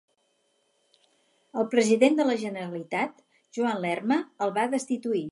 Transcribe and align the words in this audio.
El 1.63 1.67
president 1.73 2.17
de 2.19 2.25
la 2.29 2.37
Generalitat, 2.45 3.21
Joan 3.59 3.83
Lerma, 3.85 4.17
el 4.47 4.55
va 4.57 4.65
destituir. 4.73 5.23